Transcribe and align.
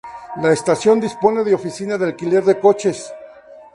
La 0.37 0.51
estación 0.51 0.99
dispone 0.99 1.43
de 1.43 1.53
oficina 1.53 1.95
de 1.95 2.05
alquiler 2.05 2.43
de 2.43 2.59
coches. 2.59 3.13